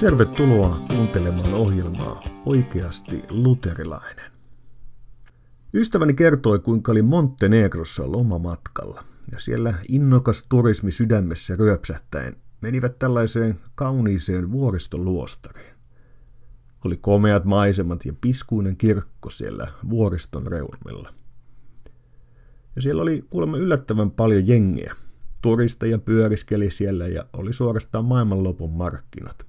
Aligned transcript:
Tervetuloa 0.00 0.80
kuuntelemaan 0.88 1.54
ohjelmaa 1.54 2.22
Oikeasti 2.44 3.22
luterilainen. 3.30 4.32
Ystäväni 5.74 6.14
kertoi, 6.14 6.58
kuinka 6.58 6.92
oli 6.92 7.02
Montenegrossa 7.02 8.12
lomamatkalla 8.12 9.04
ja 9.32 9.38
siellä 9.38 9.74
innokas 9.88 10.46
turismi 10.48 10.90
sydämessä 10.90 11.56
ryöpsähtäen 11.56 12.36
menivät 12.60 12.98
tällaiseen 12.98 13.60
kauniiseen 13.74 14.50
vuoristoluostariin. 14.50 15.74
Oli 16.84 16.96
komeat 16.96 17.44
maisemat 17.44 18.04
ja 18.04 18.12
piskuinen 18.20 18.76
kirkko 18.76 19.30
siellä 19.30 19.68
vuoriston 19.90 20.46
reunmilla. 20.46 21.14
Ja 22.76 22.82
siellä 22.82 23.02
oli 23.02 23.24
kuulemma 23.30 23.56
yllättävän 23.56 24.10
paljon 24.10 24.46
jengiä. 24.46 24.94
Turisteja 25.42 25.98
pyöriskeli 25.98 26.70
siellä 26.70 27.06
ja 27.06 27.24
oli 27.32 27.52
suorastaan 27.52 28.04
maailmanlopun 28.04 28.70
markkinat. 28.72 29.48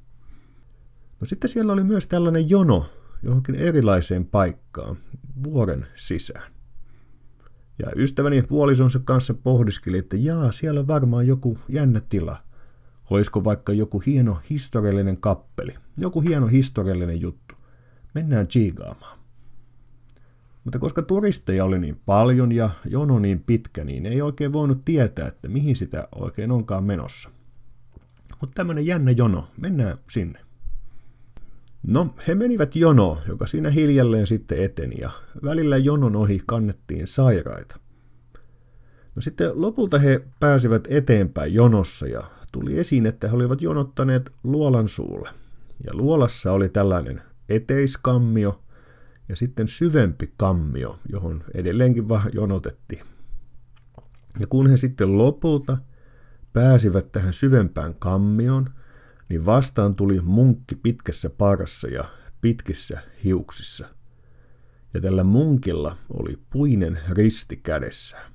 No 1.22 1.28
sitten 1.28 1.50
siellä 1.50 1.74
oli 1.74 1.84
myös 1.84 2.08
tällainen 2.08 2.50
jono 2.50 2.86
johonkin 3.24 3.56
erilaiseen 3.56 4.26
paikkaan 4.26 4.98
vuoren 5.44 5.88
sisään. 5.96 6.54
Ja 7.80 7.88
ystäväni 7.96 8.42
puolisonsa 8.42 9.00
kanssa 9.00 9.34
pohdiskeli, 9.34 9.98
että 9.98 10.18
jaa, 10.18 10.52
siellä 10.52 10.80
on 10.80 10.88
varmaan 10.88 11.28
joku 11.28 11.58
jännä 11.70 12.02
tila. 12.10 12.44
Olisiko 13.10 13.44
vaikka 13.44 13.74
joku 13.74 14.00
hieno 14.00 14.38
historiallinen 14.50 15.22
kappeli, 15.22 15.76
joku 15.98 16.22
hieno 16.22 16.48
historiallinen 16.48 17.22
juttu. 17.22 17.56
Mennään 18.16 18.48
chiigaamaan. 18.48 19.20
Mutta 20.64 20.80
koska 20.80 21.02
turisteja 21.02 21.66
oli 21.66 21.80
niin 21.80 22.02
paljon 22.06 22.52
ja 22.52 22.70
jono 22.86 23.20
niin 23.20 23.44
pitkä, 23.44 23.84
niin 23.84 24.06
ei 24.06 24.22
oikein 24.22 24.54
voinut 24.54 24.86
tietää, 24.86 25.28
että 25.28 25.48
mihin 25.48 25.76
sitä 25.76 26.08
oikein 26.16 26.52
onkaan 26.52 26.84
menossa. 26.84 27.30
Mutta 28.42 28.56
tämmöinen 28.56 28.86
jännä 28.86 29.12
jono, 29.12 29.48
mennään 29.62 29.98
sinne. 30.10 30.40
No, 31.88 32.16
he 32.28 32.36
menivät 32.36 32.76
jono, 32.76 33.18
joka 33.28 33.48
siinä 33.48 33.70
hiljalleen 33.70 34.28
sitten 34.28 34.64
eteni, 34.64 34.96
ja 35.02 35.10
välillä 35.44 35.78
jonon 35.78 36.16
ohi 36.16 36.42
kannettiin 36.46 37.08
sairaita. 37.08 37.80
No 39.16 39.22
sitten 39.22 39.62
lopulta 39.62 40.00
he 40.00 40.22
pääsivät 40.40 40.88
eteenpäin 40.90 41.54
jonossa, 41.54 42.08
ja 42.08 42.24
tuli 42.52 42.80
esiin, 42.80 43.06
että 43.06 43.28
he 43.28 43.36
olivat 43.36 43.62
jonottaneet 43.62 44.32
luolan 44.44 44.88
suulle. 44.88 45.30
Ja 45.86 45.94
luolassa 45.94 46.52
oli 46.52 46.70
tällainen 46.70 47.22
eteiskammio, 47.50 48.64
ja 49.30 49.36
sitten 49.36 49.68
syvempi 49.68 50.34
kammio, 50.38 51.00
johon 51.12 51.44
edelleenkin 51.54 52.10
vaan 52.10 52.30
jonotettiin. 52.34 53.02
Ja 54.40 54.48
kun 54.48 54.70
he 54.70 54.78
sitten 54.78 55.18
lopulta 55.18 55.78
pääsivät 56.54 57.12
tähän 57.12 57.34
syvempään 57.34 57.96
kammioon, 58.00 58.70
niin 59.30 59.46
vastaan 59.46 59.96
tuli 59.96 60.22
munkki 60.22 60.76
pitkässä 60.76 61.30
parassa 61.30 61.88
ja 61.88 62.04
pitkissä 62.42 63.02
hiuksissa. 63.24 63.88
Ja 64.94 65.02
tällä 65.02 65.24
munkilla 65.24 65.98
oli 66.14 66.40
puinen 66.50 67.00
risti 67.12 67.58
kädessään. 67.58 68.32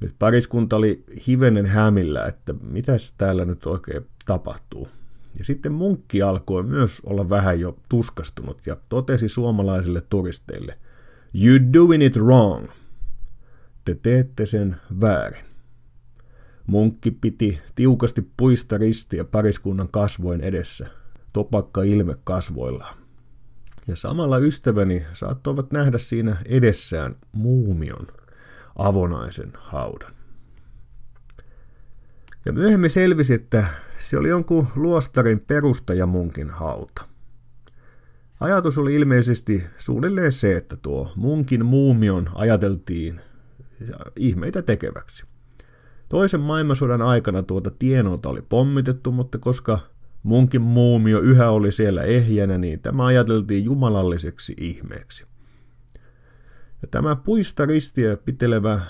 Nyt 0.00 0.14
pariskunta 0.18 0.76
oli 0.76 1.04
hivenen 1.26 1.66
hämillä, 1.66 2.24
että 2.24 2.52
mitäs 2.52 3.14
täällä 3.18 3.44
nyt 3.44 3.66
oikein 3.66 4.06
tapahtuu. 4.24 4.88
Ja 5.38 5.44
sitten 5.44 5.72
munkki 5.72 6.22
alkoi 6.22 6.62
myös 6.62 7.00
olla 7.04 7.28
vähän 7.28 7.60
jo 7.60 7.78
tuskastunut 7.88 8.66
ja 8.66 8.76
totesi 8.88 9.28
suomalaisille 9.28 10.00
turisteille, 10.00 10.78
You 11.34 11.72
doing 11.72 12.04
it 12.04 12.16
wrong. 12.16 12.68
Te 13.84 13.94
teette 13.94 14.46
sen 14.46 14.76
väärin. 15.00 15.49
Munkki 16.70 17.10
piti 17.10 17.60
tiukasti 17.74 18.30
puista 18.36 18.78
ristiä 18.78 19.24
pariskunnan 19.24 19.88
kasvoin 19.88 20.40
edessä, 20.40 20.90
topakka 21.32 21.82
ilme 21.82 22.14
kasvoillaan. 22.24 22.96
Ja 23.88 23.96
samalla 23.96 24.38
ystäväni 24.38 25.04
saattoivat 25.12 25.72
nähdä 25.72 25.98
siinä 25.98 26.36
edessään 26.46 27.16
muumion, 27.32 28.06
avonaisen 28.76 29.52
haudan. 29.54 30.14
Ja 32.44 32.52
myöhemmin 32.52 32.90
selvisi, 32.90 33.34
että 33.34 33.64
se 33.98 34.18
oli 34.18 34.28
jonkun 34.28 34.66
luostarin 34.76 35.40
perustajamunkin 35.46 36.50
hauta. 36.50 37.06
Ajatus 38.40 38.78
oli 38.78 38.94
ilmeisesti 38.94 39.64
suunnilleen 39.78 40.32
se, 40.32 40.56
että 40.56 40.76
tuo 40.76 41.12
munkin 41.16 41.66
muumion 41.66 42.30
ajateltiin 42.34 43.20
ihmeitä 44.16 44.62
tekeväksi. 44.62 45.29
Toisen 46.10 46.40
maailmansodan 46.40 47.02
aikana 47.02 47.42
tuota 47.42 47.70
tienoota 47.78 48.28
oli 48.28 48.42
pommitettu, 48.42 49.12
mutta 49.12 49.38
koska 49.38 49.78
munkin 50.22 50.62
muumio 50.62 51.20
yhä 51.20 51.50
oli 51.50 51.72
siellä 51.72 52.02
ehjänä, 52.02 52.58
niin 52.58 52.80
tämä 52.80 53.06
ajateltiin 53.06 53.64
jumalalliseksi 53.64 54.54
ihmeeksi. 54.60 55.24
Ja 56.82 56.88
tämä 56.90 57.16
puista 57.16 57.66
ristiä 57.66 58.16
pitelevä 58.16 58.80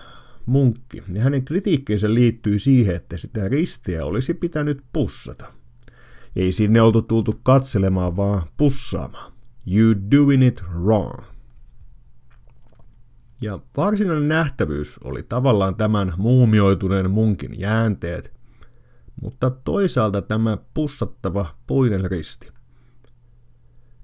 munkki, 0.46 1.02
ja 1.12 1.22
hänen 1.22 1.44
kritiikkinsä 1.44 2.14
liittyy 2.14 2.58
siihen, 2.58 2.96
että 2.96 3.16
sitä 3.16 3.48
ristiä 3.48 4.04
olisi 4.04 4.34
pitänyt 4.34 4.82
pussata. 4.92 5.52
Ei 6.36 6.52
sinne 6.52 6.82
oltu 6.82 7.02
tultu 7.02 7.40
katselemaan, 7.42 8.16
vaan 8.16 8.42
pussaamaan. 8.56 9.32
You 9.66 9.94
doing 10.10 10.46
it 10.46 10.62
wrong. 10.84 11.29
Ja 13.42 13.58
varsinainen 13.76 14.28
nähtävyys 14.28 14.98
oli 15.04 15.22
tavallaan 15.22 15.76
tämän 15.76 16.12
muumioituneen 16.16 17.10
munkin 17.10 17.60
jäänteet, 17.60 18.32
mutta 19.22 19.50
toisaalta 19.50 20.22
tämä 20.22 20.58
pussattava 20.74 21.46
puinen 21.66 22.10
risti. 22.10 22.48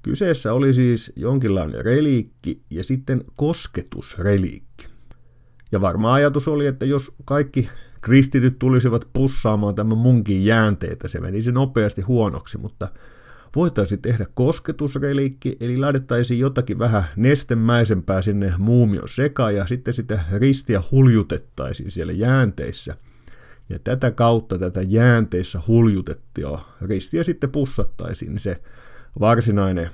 Kyseessä 0.03 0.53
oli 0.53 0.75
siis 0.75 1.13
jonkinlainen 1.17 1.85
reliikki 1.85 2.63
ja 2.71 2.85
sitten 2.85 3.25
kosketusreliikki. 3.37 4.87
Ja 5.73 5.81
varma 5.81 6.15
ajatus 6.15 6.49
oli, 6.49 6.67
että 6.67 6.87
jos 6.87 7.15
kaikki 7.25 7.69
kristityt 8.01 8.59
tulisivat 8.59 9.09
pussaamaan 9.13 9.75
tämän 9.75 9.99
munkin 9.99 10.45
jäänteitä, 10.45 11.09
se 11.09 11.21
menisi 11.21 11.53
nopeasti 11.53 12.03
huonoksi, 12.03 12.59
mutta 12.59 12.89
voitaisiin 13.57 14.03
tehdä 14.03 14.25
kosketusreliikki, 14.35 15.57
eli 15.61 15.77
laitettaisiin 15.77 16.41
jotakin 16.41 16.79
vähän 16.79 17.05
nestemäisempää 17.17 18.23
sinne 18.23 18.55
muumion 18.59 19.09
sekaan 19.09 19.55
ja 19.55 19.67
sitten 19.67 19.95
sitä 19.95 20.21
ristiä 20.33 20.83
huljutettaisiin 20.91 21.91
siellä 21.91 22.13
jäänteissä. 22.13 22.97
Ja 23.69 23.79
tätä 23.79 24.11
kautta 24.11 24.59
tätä 24.59 24.81
jäänteissä 24.89 25.61
huljutettia 25.69 26.59
ristiä 26.81 27.23
sitten 27.23 27.51
pussattaisiin, 27.51 28.31
niin 28.31 28.41
se 28.41 28.63
varsinainen, 29.21 29.91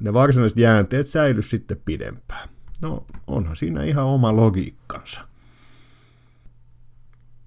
ne 0.00 0.12
varsinaiset 0.12 0.58
jäänteet 0.58 1.06
säily 1.06 1.42
sitten 1.42 1.82
pidempään. 1.84 2.48
No 2.80 3.06
onhan 3.26 3.56
siinä 3.56 3.82
ihan 3.82 4.06
oma 4.06 4.36
logiikkansa. 4.36 5.28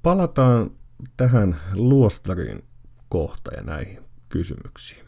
Palataan 0.04 0.72
tähän 1.18 1.56
luostarin 1.74 2.64
kohta 3.10 3.52
ja 3.58 3.64
näihin 3.64 4.04
kysymyksiin. 4.30 5.06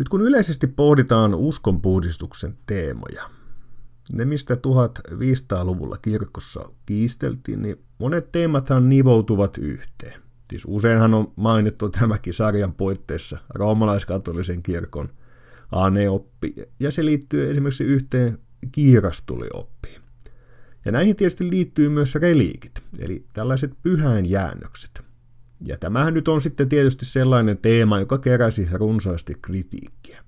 Nyt 0.00 0.08
kun 0.08 0.22
yleisesti 0.22 0.66
pohditaan 0.66 1.34
uskonpuhdistuksen 1.34 2.54
teemoja, 2.66 3.30
ne 4.12 4.24
mistä 4.24 4.54
1500-luvulla 4.54 5.96
kirkossa 6.02 6.60
kiisteltiin, 6.86 7.62
niin 7.62 7.76
monet 7.98 8.32
teemathan 8.32 8.88
nivoutuvat 8.88 9.58
yhteen. 9.58 10.22
Siis 10.50 10.64
useinhan 10.66 11.14
on 11.14 11.32
mainittu 11.36 11.88
tämäkin 11.88 12.34
sarjan 12.34 12.72
puitteissa 12.72 13.38
roomalaiskatolisen 13.54 14.62
kirkon 14.62 15.08
aneoppi, 15.72 16.54
ja 16.80 16.90
se 16.90 17.04
liittyy 17.04 17.50
esimerkiksi 17.50 17.84
yhteen 17.84 18.38
kiirastulioppiin. 18.72 20.02
Ja 20.84 20.92
näihin 20.92 21.16
tietysti 21.16 21.50
liittyy 21.50 21.88
myös 21.88 22.14
reliikit, 22.14 22.82
eli 22.98 23.24
tällaiset 23.32 23.72
pyhäinjäännökset– 23.82 25.02
ja 25.64 25.78
tämähän 25.78 26.14
nyt 26.14 26.28
on 26.28 26.40
sitten 26.40 26.68
tietysti 26.68 27.06
sellainen 27.06 27.58
teema, 27.58 27.98
joka 27.98 28.18
keräsi 28.18 28.68
runsaasti 28.72 29.34
kritiikkiä. 29.42 30.24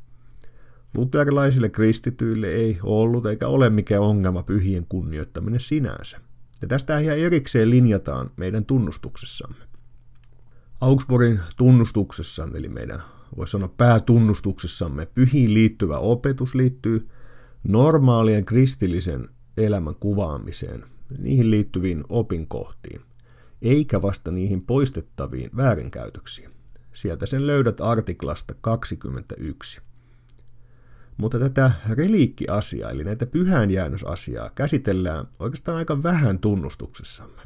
Luterilaisille 0.94 1.68
kristityille 1.68 2.46
ei 2.46 2.78
ollut 2.82 3.26
eikä 3.26 3.48
ole 3.48 3.70
mikään 3.70 4.02
ongelma 4.02 4.42
pyhien 4.42 4.86
kunnioittaminen 4.88 5.60
sinänsä. 5.60 6.20
Ja 6.62 6.68
tästä 6.68 6.98
ihan 6.98 7.18
erikseen 7.18 7.70
linjataan 7.70 8.30
meidän 8.36 8.64
tunnustuksessamme. 8.64 9.64
Augsburgin 10.80 11.40
tunnustuksessa, 11.56 12.48
eli 12.54 12.68
meidän 12.68 13.02
voisi 13.36 13.50
sanoa 13.50 13.74
päätunnustuksessamme, 13.76 15.06
pyhiin 15.06 15.54
liittyvä 15.54 15.98
opetus 15.98 16.54
liittyy 16.54 17.08
normaalien 17.64 18.44
kristillisen 18.44 19.28
elämän 19.56 19.94
kuvaamiseen, 19.94 20.84
niihin 21.18 21.50
liittyviin 21.50 22.04
opinkohtiin 22.08 23.00
eikä 23.62 24.02
vasta 24.02 24.30
niihin 24.30 24.66
poistettaviin 24.66 25.50
väärinkäytöksiin. 25.56 26.50
Sieltä 26.92 27.26
sen 27.26 27.46
löydät 27.46 27.80
artiklasta 27.80 28.54
21. 28.60 29.80
Mutta 31.16 31.38
tätä 31.38 31.72
reliikkiasiaa, 31.90 32.90
eli 32.90 33.04
näitä 33.04 33.26
pyhäänjäännösasiaa, 33.26 34.50
käsitellään 34.50 35.28
oikeastaan 35.38 35.78
aika 35.78 36.02
vähän 36.02 36.38
tunnustuksessamme. 36.38 37.42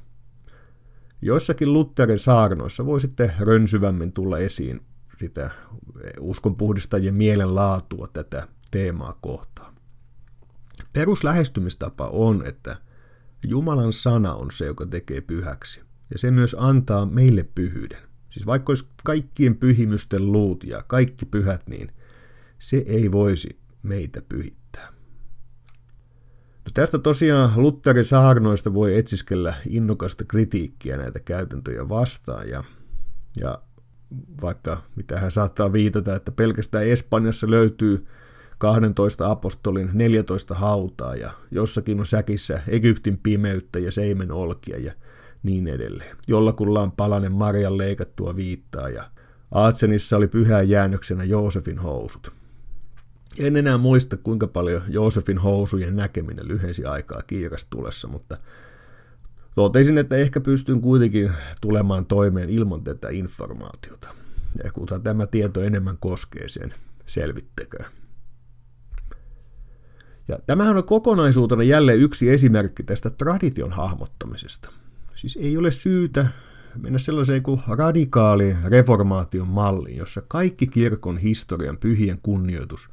Joissakin 1.22 1.72
Lutherin 1.72 2.18
saarnoissa 2.18 2.86
voi 2.86 3.00
sitten 3.00 3.32
rönsyvämmin 3.40 4.12
tulla 4.12 4.38
esiin 4.38 4.80
sitä 5.18 5.50
uskonpuhdistajien 6.20 7.14
mielenlaatua 7.14 8.08
tätä 8.12 8.48
teemaa 8.70 9.18
kohtaan. 9.20 9.74
Peruslähestymistapa 10.92 12.08
on, 12.08 12.42
että 12.46 12.76
Jumalan 13.44 13.92
sana 13.92 14.34
on 14.34 14.50
se, 14.50 14.66
joka 14.66 14.86
tekee 14.86 15.20
pyhäksi. 15.20 15.85
Ja 16.12 16.18
se 16.18 16.30
myös 16.30 16.56
antaa 16.58 17.06
meille 17.06 17.44
pyhyyden. 17.54 17.98
Siis 18.28 18.46
vaikka 18.46 18.70
olisi 18.70 18.88
kaikkien 19.04 19.56
pyhimysten 19.56 20.32
luut 20.32 20.64
ja 20.64 20.82
kaikki 20.86 21.26
pyhät, 21.26 21.68
niin 21.68 21.88
se 22.58 22.84
ei 22.86 23.12
voisi 23.12 23.48
meitä 23.82 24.22
pyhittää. 24.28 24.92
No 26.64 26.70
tästä 26.74 26.98
tosiaan 26.98 27.50
Lutterin 27.56 28.04
saarnoista 28.04 28.74
voi 28.74 28.98
etsiskellä 28.98 29.54
innokasta 29.68 30.24
kritiikkiä 30.24 30.96
näitä 30.96 31.20
käytäntöjä 31.20 31.88
vastaan 31.88 32.48
ja, 32.48 32.64
ja 33.36 33.62
vaikka 34.42 34.82
mitä 34.96 35.20
hän 35.20 35.30
saattaa 35.30 35.72
viitata, 35.72 36.16
että 36.16 36.32
pelkästään 36.32 36.86
Espanjassa 36.86 37.50
löytyy 37.50 38.06
12 38.58 39.30
apostolin 39.30 39.90
14 39.92 40.54
hautaa 40.54 41.14
ja 41.14 41.30
jossakin 41.50 42.00
on 42.00 42.06
säkissä 42.06 42.62
Egyptin 42.68 43.18
pimeyttä 43.18 43.78
ja 43.78 43.92
seimen 43.92 44.32
olkia 44.32 44.78
ja 44.78 44.92
niin 45.46 45.68
edelleen. 45.68 46.16
Jollakulla 46.28 46.80
on 46.82 46.92
palanen 46.92 47.32
Marian 47.32 47.78
leikattua 47.78 48.36
viittaa 48.36 48.88
ja 48.88 49.10
Aatsenissa 49.50 50.16
oli 50.16 50.28
pyhään 50.28 50.68
jäännöksenä 50.68 51.24
Joosefin 51.24 51.78
housut. 51.78 52.32
En 53.38 53.56
enää 53.56 53.78
muista, 53.78 54.16
kuinka 54.16 54.46
paljon 54.46 54.82
Joosefin 54.88 55.38
housujen 55.38 55.96
näkeminen 55.96 56.48
lyhensi 56.48 56.84
aikaa 56.84 57.22
kiirastulessa, 57.26 58.08
mutta 58.08 58.36
totesin, 59.54 59.98
että 59.98 60.16
ehkä 60.16 60.40
pystyn 60.40 60.80
kuitenkin 60.80 61.30
tulemaan 61.60 62.06
toimeen 62.06 62.50
ilman 62.50 62.84
tätä 62.84 63.08
informaatiota. 63.10 64.08
Ja 64.64 64.72
kun 64.72 64.86
tämä 65.04 65.26
tieto 65.26 65.62
enemmän 65.62 65.98
koskee 65.98 66.48
sen, 66.48 66.74
selvittäkää. 67.06 67.90
Ja 70.28 70.38
tämähän 70.46 70.76
on 70.76 70.84
kokonaisuutena 70.84 71.62
jälleen 71.62 72.00
yksi 72.00 72.30
esimerkki 72.30 72.82
tästä 72.82 73.10
tradition 73.10 73.72
hahmottamisesta. 73.72 74.70
Siis 75.16 75.38
ei 75.40 75.56
ole 75.56 75.70
syytä 75.70 76.26
mennä 76.78 76.98
sellaiseen 76.98 77.42
kuin 77.42 77.60
radikaali 77.68 78.56
reformaation 78.64 79.48
malliin, 79.48 79.96
jossa 79.96 80.22
kaikki 80.28 80.66
kirkon 80.66 81.18
historian 81.18 81.78
pyhien 81.78 82.18
kunnioitus 82.22 82.90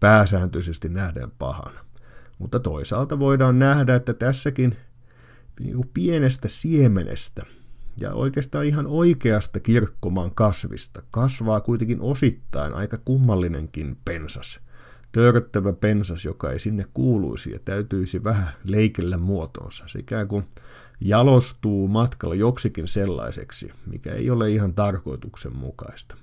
pääsääntöisesti 0.00 0.88
nähdään 0.88 1.30
pahana. 1.38 1.84
Mutta 2.38 2.60
toisaalta 2.60 3.18
voidaan 3.18 3.58
nähdä, 3.58 3.94
että 3.94 4.14
tässäkin 4.14 4.76
niin 5.60 5.88
pienestä 5.94 6.48
siemenestä 6.48 7.42
ja 8.00 8.12
oikeastaan 8.14 8.64
ihan 8.64 8.86
oikeasta 8.86 9.60
kirkkomaan 9.60 10.34
kasvista 10.34 11.02
kasvaa 11.10 11.60
kuitenkin 11.60 12.00
osittain 12.00 12.74
aika 12.74 12.98
kummallinenkin 13.04 13.96
pensas. 14.04 14.60
Törttävä 15.12 15.72
pensas, 15.72 16.24
joka 16.24 16.50
ei 16.50 16.58
sinne 16.58 16.84
kuuluisi 16.94 17.50
ja 17.52 17.58
täytyisi 17.64 18.24
vähän 18.24 18.48
leikellä 18.64 19.18
muotoonsa. 19.18 19.84
Se 19.86 19.98
ikään 19.98 20.28
kuin 20.28 20.44
jalostuu 21.04 21.88
matkalla 21.88 22.34
joksikin 22.34 22.88
sellaiseksi, 22.88 23.70
mikä 23.86 24.12
ei 24.12 24.30
ole 24.30 24.50
ihan 24.50 24.74
tarkoituksenmukaista. 24.74 26.16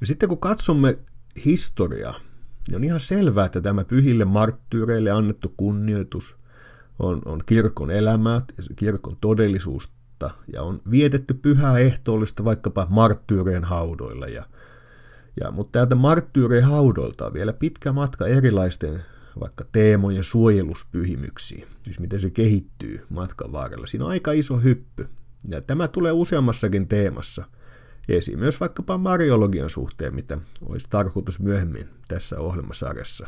Ja 0.00 0.06
sitten 0.06 0.28
kun 0.28 0.38
katsomme 0.38 0.98
historiaa, 1.44 2.14
niin 2.68 2.76
on 2.76 2.84
ihan 2.84 3.00
selvää, 3.00 3.44
että 3.44 3.60
tämä 3.60 3.84
pyhille 3.84 4.24
marttyyreille 4.24 5.10
annettu 5.10 5.54
kunnioitus 5.56 6.36
on, 6.98 7.22
on 7.24 7.42
kirkon 7.46 7.90
elämää, 7.90 8.40
kirkon 8.76 9.16
todellisuutta 9.20 10.30
ja 10.52 10.62
on 10.62 10.82
vietetty 10.90 11.34
pyhää 11.34 11.78
ehtoollista 11.78 12.44
vaikkapa 12.44 12.86
marttyyreen 12.90 13.64
haudoilla. 13.64 14.26
Ja, 14.26 14.44
ja, 15.40 15.50
mutta 15.50 15.72
täältä 15.72 15.94
marttyyreen 15.94 16.64
haudoilta 16.64 17.26
on 17.26 17.32
vielä 17.32 17.52
pitkä 17.52 17.92
matka 17.92 18.26
erilaisten 18.26 19.02
vaikka 19.40 19.64
teemojen 19.72 20.24
suojeluspyhimyksiin, 20.24 21.68
siis 21.82 22.00
miten 22.00 22.20
se 22.20 22.30
kehittyy 22.30 23.04
matkan 23.10 23.52
varrella. 23.52 23.86
Siinä 23.86 24.04
on 24.04 24.10
aika 24.10 24.32
iso 24.32 24.56
hyppy, 24.56 25.08
ja 25.48 25.60
tämä 25.60 25.88
tulee 25.88 26.12
useammassakin 26.12 26.88
teemassa 26.88 27.44
esiin, 28.08 28.38
myös 28.38 28.60
vaikkapa 28.60 28.98
mariologian 28.98 29.70
suhteen, 29.70 30.14
mitä 30.14 30.38
olisi 30.62 30.86
tarkoitus 30.90 31.40
myöhemmin 31.40 31.88
tässä 32.08 32.38
ohjelmasarjassa 32.38 33.26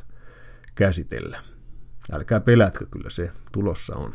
käsitellä. 0.75 1.43
Älkää 2.13 2.41
pelätkö, 2.41 2.87
kyllä 2.91 3.11
se 3.11 3.31
tulossa 3.53 3.97
on. 3.97 4.15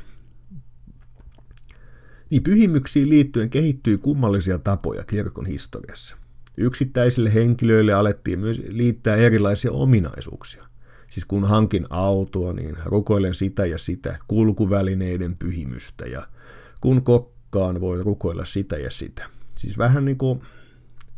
Niin 2.31 2.43
pyhimyksiin 2.43 3.09
liittyen 3.09 3.49
kehittyy 3.49 3.97
kummallisia 3.97 4.59
tapoja 4.59 5.03
kirkon 5.03 5.45
historiassa. 5.45 6.17
Yksittäisille 6.57 7.33
henkilöille 7.33 7.93
alettiin 7.93 8.39
myös 8.39 8.61
liittää 8.67 9.15
erilaisia 9.15 9.71
ominaisuuksia. 9.71 10.68
Siis 11.09 11.25
kun 11.25 11.45
hankin 11.45 11.85
autoa, 11.89 12.53
niin 12.53 12.77
rukoilen 12.85 13.35
sitä 13.35 13.65
ja 13.65 13.77
sitä 13.77 14.19
kulkuvälineiden 14.27 15.35
pyhimystä 15.39 16.05
ja 16.05 16.27
kun 16.81 17.03
kokkaan 17.03 17.81
voi 17.81 18.03
rukoilla 18.03 18.45
sitä 18.45 18.77
ja 18.77 18.91
sitä. 18.91 19.29
Siis 19.57 19.77
vähän 19.77 20.05
niin 20.05 20.17
kuin 20.17 20.41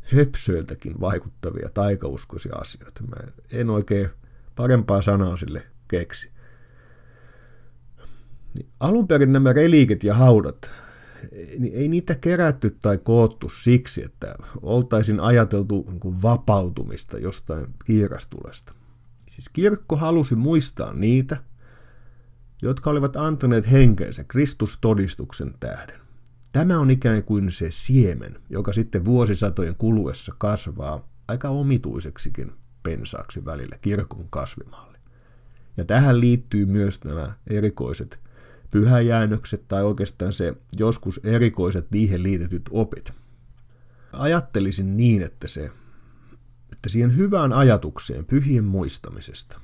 höpsöiltäkin 0.01 1.01
vaikuttavia 1.01 1.69
taikauskoisia 1.73 2.55
asioita. 2.55 3.03
Mä 3.03 3.31
en 3.51 3.69
oikein 3.69 4.09
parempaa 4.55 5.01
sanaa 5.01 5.38
sille 5.38 5.63
keksi. 5.88 6.31
Niin 8.55 8.69
alun 8.79 9.07
perin 9.07 9.33
nämä 9.33 9.53
reliikit 9.53 10.03
ja 10.03 10.13
haudat, 10.13 10.71
niin 11.59 11.73
ei 11.73 11.87
niitä 11.87 12.15
kerätty 12.15 12.77
tai 12.81 12.97
koottu 12.97 13.49
siksi, 13.49 14.03
että 14.05 14.35
oltaisiin 14.61 15.19
ajateltu 15.19 15.85
niin 15.89 16.21
vapautumista 16.21 17.19
jostain 17.19 17.65
kiirastulesta. 17.85 18.73
Siis 19.31 19.50
kirkko 19.50 19.95
halusi 19.95 20.36
muistaa 20.36 20.94
niitä, 20.94 21.38
jotka 22.62 22.89
olivat 22.89 23.16
antaneet 23.16 23.72
henkensä 23.72 24.24
Kristustodistuksen 24.24 25.54
tähden. 25.60 26.01
Tämä 26.54 26.80
on 26.80 26.92
ikään 26.92 27.24
kuin 27.24 27.51
se 27.51 27.68
siemen, 27.69 28.39
joka 28.50 28.74
sitten 28.74 29.06
vuosisatojen 29.06 29.75
kuluessa 29.75 30.36
kasvaa 30.38 31.10
aika 31.28 31.50
omituiseksikin 31.50 32.51
pensaaksi 32.83 33.45
välillä 33.45 33.78
kirkon 33.81 34.30
kasvimalle. 34.30 35.00
Ja 35.78 35.85
tähän 35.85 36.19
liittyy 36.19 36.66
myös 36.66 37.04
nämä 37.04 37.33
erikoiset 37.47 38.19
pyhäjäännökset 38.71 39.68
tai 39.68 39.83
oikeastaan 39.83 40.33
se 40.33 40.54
joskus 40.78 41.19
erikoiset 41.23 41.92
niihin 41.92 42.23
liitetyt 42.23 42.69
opit. 42.71 43.11
Ajattelisin 44.14 44.97
niin, 44.97 45.21
että 45.21 45.47
se 45.47 45.71
että 46.81 46.90
siihen 46.90 47.18
hyvään 47.18 47.54
ajatukseen 47.54 48.26
pyhien 48.26 48.64
muistamisesta, 48.64 49.61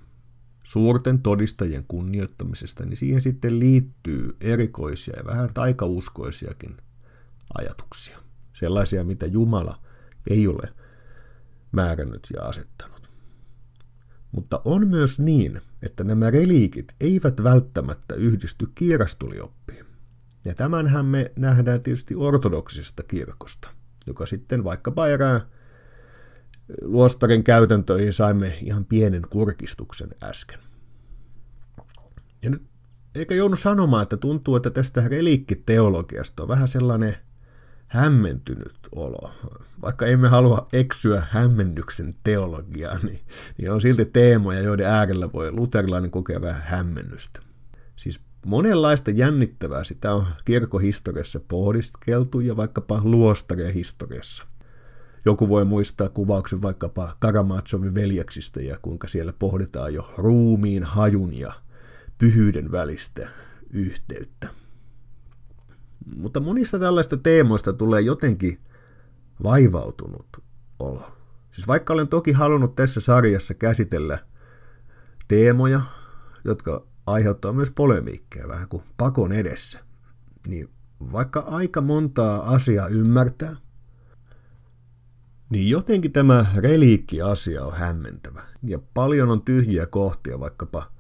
suurten 0.64 1.22
todistajien 1.22 1.86
kunnioittamisesta, 1.88 2.86
niin 2.86 2.98
siihen 2.98 3.22
sitten 3.22 3.60
liittyy 3.60 4.30
erikoisia 4.42 5.14
ja 5.18 5.26
vähän 5.26 5.54
taikauskoisiakin 5.54 6.78
ajatuksia. 7.58 8.20
Sellaisia, 8.54 9.04
mitä 9.04 9.26
Jumala 9.26 9.82
ei 10.30 10.48
ole 10.48 10.74
määrännyt 11.72 12.28
ja 12.34 12.44
asettanut. 12.44 13.10
Mutta 14.32 14.62
on 14.66 14.88
myös 14.88 15.20
niin, 15.20 15.62
että 15.82 16.04
nämä 16.04 16.30
reliikit 16.30 16.96
eivät 17.02 17.44
välttämättä 17.44 18.16
yhdisty 18.16 18.68
kiirastulioppiin. 18.76 19.86
Ja 20.46 20.56
tämänhän 20.56 21.06
me 21.06 21.32
nähdään 21.36 21.82
tietysti 21.82 22.16
ortodoksisesta 22.16 23.04
kirkosta, 23.04 23.70
joka 24.08 24.26
sitten 24.26 24.64
vaikkapa 24.64 25.08
erään 25.08 25.57
luostarin 26.82 27.44
käytäntöihin 27.44 28.14
saimme 28.14 28.58
ihan 28.62 28.86
pienen 28.86 29.22
kurkistuksen 29.30 30.10
äsken. 30.24 30.60
Ja 32.44 32.50
nyt 32.50 32.64
eikä 33.16 33.36
joudun 33.36 33.58
sanomaan, 33.58 34.04
että 34.04 34.18
tuntuu, 34.18 34.56
että 34.56 34.70
tästä 34.70 35.08
reliikkiteologiasta 35.08 36.44
on 36.44 36.50
vähän 36.50 36.68
sellainen 36.68 37.16
hämmentynyt 37.88 38.78
olo. 38.96 39.32
Vaikka 39.82 40.06
emme 40.06 40.28
halua 40.28 40.68
eksyä 40.74 41.28
hämmennyksen 41.32 42.16
teologiaan, 42.24 43.00
niin, 43.04 43.20
niin 43.58 43.72
on 43.72 43.82
silti 43.82 44.06
teemoja, 44.06 44.62
joiden 44.62 44.86
äärellä 44.86 45.32
voi 45.34 45.52
luterilainen 45.52 46.12
kokea 46.12 46.42
vähän 46.42 46.62
hämmennystä. 46.66 47.40
Siis 47.96 48.22
monenlaista 48.46 49.12
jännittävää 49.12 49.84
sitä 49.84 50.14
on 50.14 50.28
kirkohistoriassa 50.46 51.40
pohdiskeltu 51.48 52.40
ja 52.40 52.58
vaikkapa 52.58 53.02
luostarien 53.04 53.74
historiassa– 53.74 54.46
joku 55.26 55.50
voi 55.50 55.66
muistaa 55.66 56.10
kuvauksen 56.10 56.62
vaikkapa 56.62 57.16
Karamatsovin 57.20 57.96
veljeksistä 57.96 58.62
ja 58.62 58.78
kuinka 58.82 59.08
siellä 59.08 59.34
pohditaan 59.40 59.94
jo 59.94 60.14
ruumiin 60.18 60.84
hajun 60.84 61.34
ja 61.34 61.54
pyhyyden 62.18 62.72
välistä 62.72 63.30
yhteyttä. 63.70 64.50
Mutta 66.18 66.40
monista 66.40 66.80
tällaista 66.80 67.18
teemoista 67.18 67.74
tulee 67.74 68.02
jotenkin 68.02 68.60
vaivautunut 69.44 70.28
olo. 70.80 71.12
Siis 71.52 71.68
vaikka 71.68 71.94
olen 71.94 72.08
toki 72.08 72.32
halunnut 72.32 72.76
tässä 72.76 73.00
sarjassa 73.00 73.54
käsitellä 73.54 74.20
teemoja, 75.28 75.82
jotka 76.46 76.88
aiheuttaa 77.06 77.54
myös 77.54 77.72
polemiikkeja 77.72 78.48
vähän 78.48 78.70
kuin 78.70 78.84
pakon 78.98 79.32
edessä, 79.32 79.80
niin 80.48 80.70
vaikka 81.14 81.40
aika 81.40 81.82
montaa 81.82 82.54
asiaa 82.54 82.88
ymmärtää– 82.88 83.56
Niin 85.50 85.70
jotenkin 85.70 86.12
tämä 86.12 86.46
reliikki-asia 86.58 87.64
on 87.64 87.74
hämmentävä. 87.74 88.42
Ja 88.64 88.80
paljon 88.94 89.30
on 89.30 89.42
tyhjiä 89.42 89.86
kohtia 89.86 90.40
vaikkapa 90.40 90.92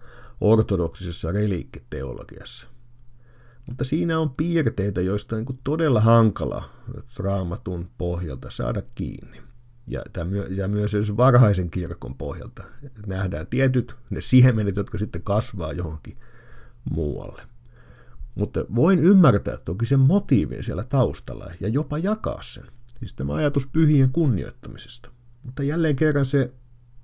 ortodoksisessa 0.41 1.31
reliikkiteologiassa. 1.31 2.67
Mutta 3.67 3.83
siinä 3.83 4.19
on 4.19 4.29
piirteitä, 4.37 5.01
joista 5.01 5.35
on 5.35 5.45
niin 5.45 5.59
todella 5.63 6.01
hankala 6.01 6.63
raamatun 7.17 7.89
pohjalta 7.97 8.49
saada 8.51 8.81
kiinni. 8.95 9.41
Ja, 9.87 10.01
ja 10.49 10.67
myös 10.67 11.17
varhaisen 11.17 11.69
kirkon 11.69 12.15
pohjalta 12.15 12.63
nähdään 13.07 13.47
tietyt 13.47 13.95
ne 14.09 14.21
siemenet, 14.21 14.75
jotka 14.75 14.97
sitten 14.97 15.23
kasvaa 15.23 15.71
johonkin 15.71 16.17
muualle. 16.91 17.41
Mutta 18.35 18.65
voin 18.75 18.99
ymmärtää 18.99 19.57
toki 19.57 19.85
sen 19.85 19.99
motiivin 19.99 20.63
siellä 20.63 20.83
taustalla 20.83 21.51
ja 21.59 21.67
jopa 21.67 21.97
jakaa 21.97 22.41
sen. 22.41 22.65
Siis 22.99 23.13
tämä 23.13 23.33
ajatus 23.33 23.67
pyhien 23.67 24.11
kunnioittamisesta. 24.11 25.11
Mutta 25.43 25.63
jälleen 25.63 25.95
kerran 25.95 26.25
se 26.25 26.53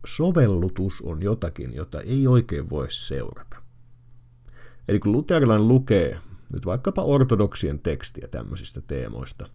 sovellutus 0.06 1.02
on 1.02 1.22
jotakin, 1.22 1.76
jota 1.76 2.02
ei 2.02 2.28
oikein 2.28 2.70
voi 2.70 2.92
seurata. 2.92 3.58
Eli 4.88 5.00
kun 5.00 5.12
luterilainen 5.12 5.68
lukee 5.68 6.20
nyt 6.54 6.66
vaikkapa 6.66 7.04
ortodoksien 7.04 7.80
tekstiä 7.80 8.28
tämmöisistä 8.28 8.82
teemoista, 8.82 9.50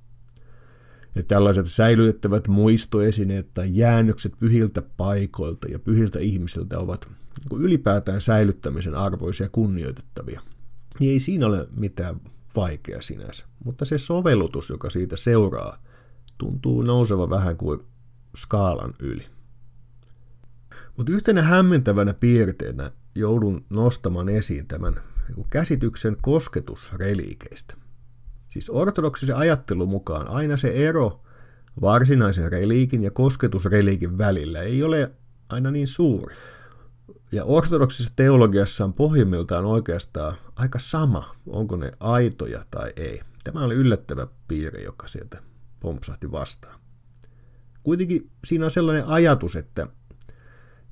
ja 1.14 1.22
tällaiset 1.22 1.66
säilytettävät 1.66 2.48
muistoesineet 2.48 3.54
tai 3.54 3.68
jäännökset 3.70 4.32
pyhiltä 4.38 4.82
paikoilta 4.82 5.68
ja 5.70 5.78
pyhiltä 5.78 6.18
ihmisiltä 6.18 6.78
ovat 6.78 7.08
niin 7.50 7.62
ylipäätään 7.62 8.20
säilyttämisen 8.20 8.94
arvoisia 8.94 9.44
ja 9.44 9.50
kunnioitettavia, 9.50 10.40
niin 11.00 11.12
ei 11.12 11.20
siinä 11.20 11.46
ole 11.46 11.68
mitään 11.76 12.20
vaikea 12.56 13.02
sinänsä. 13.02 13.46
Mutta 13.64 13.84
se 13.84 13.98
sovellutus, 13.98 14.70
joka 14.70 14.90
siitä 14.90 15.16
seuraa, 15.16 15.82
tuntuu 16.38 16.82
nouseva 16.82 17.30
vähän 17.30 17.56
kuin 17.56 17.80
skaalan 18.36 18.94
yli. 19.00 19.26
Mutta 20.96 21.12
yhtenä 21.12 21.42
hämmentävänä 21.42 22.14
piirteenä 22.14 22.90
joudun 23.14 23.64
nostamaan 23.70 24.28
esiin 24.28 24.66
tämän 24.66 24.94
niin 25.36 25.46
käsityksen 25.50 26.16
kosketusreliikeistä. 26.22 27.74
Siis 28.48 28.70
ortodoksisen 28.70 29.36
ajattelun 29.36 29.88
mukaan 29.88 30.28
aina 30.28 30.56
se 30.56 30.68
ero 30.68 31.22
varsinaisen 31.80 32.52
reliikin 32.52 33.02
ja 33.02 33.10
kosketusreliikin 33.10 34.18
välillä 34.18 34.60
ei 34.60 34.82
ole 34.82 35.12
aina 35.48 35.70
niin 35.70 35.88
suuri. 35.88 36.34
Ja 37.32 37.44
ortodoksisessa 37.44 38.12
teologiassa 38.16 38.84
on 38.84 38.92
pohjimmiltaan 38.92 39.64
oikeastaan 39.64 40.36
aika 40.56 40.78
sama, 40.78 41.34
onko 41.46 41.76
ne 41.76 41.90
aitoja 42.00 42.64
tai 42.70 42.90
ei. 42.96 43.20
Tämä 43.44 43.64
oli 43.64 43.74
yllättävä 43.74 44.26
piirre, 44.48 44.82
joka 44.82 45.08
sieltä 45.08 45.47
pompsahti 45.80 46.30
vastaan. 46.32 46.80
Kuitenkin 47.82 48.30
siinä 48.46 48.64
on 48.64 48.70
sellainen 48.70 49.06
ajatus, 49.06 49.56
että, 49.56 49.86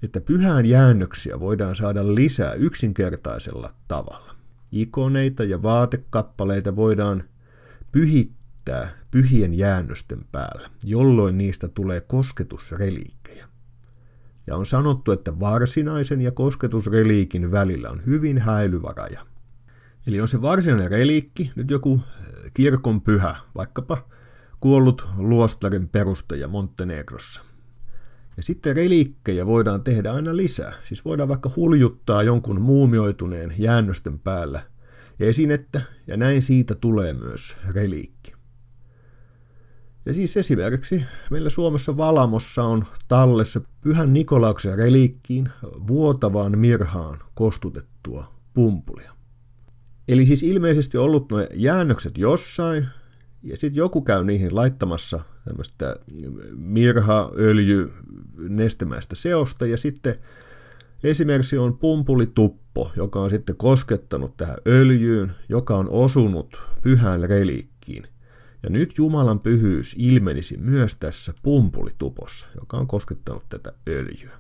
että 0.03 0.21
pyhään 0.21 0.67
jäännöksiä 0.67 1.41
voidaan 1.41 1.77
saada 1.77 2.15
lisää 2.15 2.53
yksinkertaisella 2.53 3.75
tavalla. 3.89 4.35
Ikoneita 4.73 5.45
ja 5.45 5.63
vaatekappaleita 5.63 6.77
voidaan 6.77 7.23
pyhittää 7.93 8.91
pyhien 9.11 9.55
jäännösten 9.55 10.25
päällä, 10.33 10.71
jolloin 10.85 11.39
niistä 11.39 11.69
tulee 11.69 12.01
kosketusreliikkejä. 12.01 13.49
Ja 14.47 14.57
on 14.57 14.67
sanottu, 14.67 15.13
että 15.13 15.41
varsinaisen 15.41 16.21
ja 16.21 16.31
kosketusreliikin 16.31 17.53
välillä 17.53 17.91
on 17.91 18.07
hyvin 18.07 18.39
häilyvä 18.39 18.93
raja. 18.97 19.27
Eli 20.07 20.21
on 20.21 20.29
se 20.29 20.43
varsinainen 20.43 20.91
reliikki, 20.91 21.53
nyt 21.57 21.71
joku 21.71 22.01
kirkon 22.55 23.01
pyhä, 23.01 23.37
vaikkapa 23.57 24.09
kuollut 24.67 25.09
luostarin 25.19 25.89
perustaja 25.89 26.49
Montenegrossa. 26.49 27.43
Ja 28.37 28.43
sitten 28.43 28.77
reliikkejä 28.77 29.47
voidaan 29.47 29.85
tehdä 29.85 30.13
aina 30.13 30.37
lisää. 30.37 30.73
Siis 30.83 31.05
voidaan 31.05 31.29
vaikka 31.29 31.51
huljuttaa 31.57 32.23
jonkun 32.23 32.61
muumioituneen 32.61 33.55
jäännösten 33.59 34.19
päällä 34.19 34.63
esinettä, 35.21 35.81
ja 36.07 36.17
näin 36.17 36.43
siitä 36.43 36.75
tulee 36.75 37.15
myös 37.15 37.57
reliikki. 37.71 38.33
Ja 40.07 40.15
siis 40.15 40.37
esimerkiksi 40.37 41.05
meillä 41.31 41.51
Suomessa 41.51 41.97
Valamossa 41.97 42.63
on 42.63 42.85
tallessa 43.09 43.61
Pyhän 43.81 44.13
Nikolauksen 44.13 44.79
reliikkiin 44.79 45.49
vuotavaan 45.87 46.59
mirhaan 46.59 47.19
kostutettua 47.35 48.35
pumpulia. 48.55 49.13
Eli 50.09 50.27
siis 50.27 50.43
ilmeisesti 50.43 50.99
ollut 50.99 51.31
nuo 51.31 51.47
jäännökset 51.55 52.19
jossain, 52.19 52.87
ja 53.47 53.57
sitten 53.57 53.77
joku 53.77 54.03
käy 54.03 54.25
niihin 54.25 54.55
laittamassa 54.55 55.21
tämmöistä 55.45 55.97
mirha, 56.57 57.31
öljy, 57.39 57.93
nestemäistä 58.49 59.15
seosta, 59.15 59.67
ja 59.67 59.77
sitten 59.77 60.15
esimerkiksi 61.05 61.59
on 61.59 61.79
pumpulituppo, 61.79 62.93
joka 62.97 63.21
on 63.21 63.31
sitten 63.31 63.57
koskettanut 63.57 64.37
tähän 64.37 64.57
öljyyn, 64.67 65.33
joka 65.49 65.77
on 65.77 65.89
osunut 65.91 66.61
pyhään 66.83 67.23
reliikkiin. 67.23 68.05
Ja 68.63 68.71
nyt 68.71 68.99
Jumalan 68.99 69.41
pyhyys 69.41 69.95
ilmenisi 69.99 70.57
myös 70.57 70.95
tässä 70.95 71.33
pumpulitupossa, 71.43 72.49
joka 72.61 72.77
on 72.77 72.87
koskettanut 72.87 73.49
tätä 73.49 73.73
öljyä. 73.89 74.39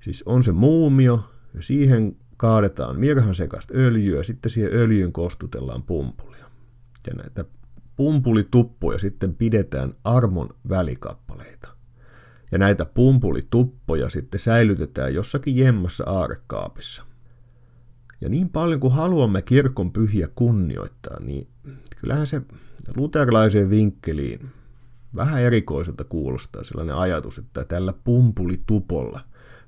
Siis 0.00 0.22
on 0.26 0.42
se 0.42 0.52
muumio, 0.52 1.24
ja 1.54 1.62
siihen 1.62 2.16
kaadetaan 2.36 3.00
mirhan 3.00 3.34
sekasta 3.34 3.74
öljyä, 3.74 4.16
ja 4.16 4.24
sitten 4.24 4.50
siihen 4.50 4.74
öljyyn 4.74 5.12
kostutellaan 5.12 5.82
pumpulia. 5.82 6.50
Ja 7.06 7.14
näitä 7.14 7.44
pumpulituppoja 8.00 8.98
sitten 8.98 9.34
pidetään 9.34 9.94
armon 10.04 10.48
välikappaleita. 10.68 11.68
Ja 12.52 12.58
näitä 12.58 12.86
pumpulituppoja 12.86 14.10
sitten 14.10 14.40
säilytetään 14.40 15.14
jossakin 15.14 15.56
jemmassa 15.56 16.04
aarekaapissa. 16.06 17.04
Ja 18.20 18.28
niin 18.28 18.48
paljon 18.48 18.80
kuin 18.80 18.92
haluamme 18.92 19.42
kirkon 19.42 19.92
pyhiä 19.92 20.28
kunnioittaa, 20.34 21.20
niin 21.20 21.48
kyllähän 22.00 22.26
se 22.26 22.42
luterilaiseen 22.96 23.70
vinkkeliin 23.70 24.50
vähän 25.16 25.42
erikoiselta 25.42 26.04
kuulostaa 26.04 26.64
sellainen 26.64 26.96
ajatus, 26.96 27.38
että 27.38 27.64
tällä 27.64 27.92
pumpulitupolla 28.04 29.20